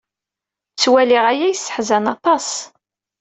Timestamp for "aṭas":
2.13-2.49